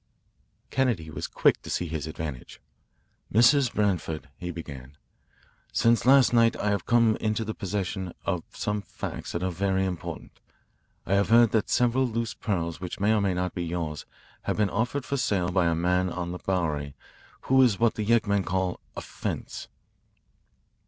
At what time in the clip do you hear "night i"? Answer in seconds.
6.33-6.71